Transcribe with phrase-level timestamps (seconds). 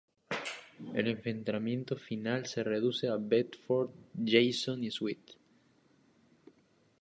[0.95, 3.91] El enfrentamiento final se reduce a Bedford
[4.25, 5.35] y Jason Sweet.